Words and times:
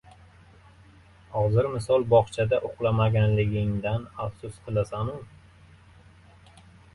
Hozir 1.33 1.67
misol 1.73 2.05
bogʻchada 2.13 2.59
uxlamaganligingdan 2.69 4.09
afsus 4.25 4.57
qilasanu? 4.65 5.15